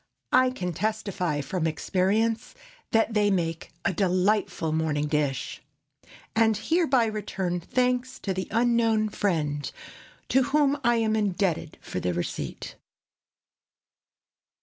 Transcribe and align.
I 0.33 0.49
can 0.49 0.73
testify, 0.73 1.41
from 1.41 1.67
experience, 1.67 2.55
that 2.89 3.13
they 3.13 3.29
make 3.29 3.71
a 3.85 3.93
delightful 3.93 4.71
morning 4.71 5.05
dish, 5.05 5.61
and 6.35 6.57
hereby 6.57 7.05
return 7.05 7.59
thanks 7.59 8.17
to 8.21 8.33
the 8.33 8.47
unknown 8.49 9.09
friend 9.09 9.71
to 10.29 10.41
whom 10.45 10.79
I 10.83 10.95
am 10.95 11.15
indebted 11.15 11.77
for 11.81 11.99
the 11.99 12.15
receipt. 12.15 12.77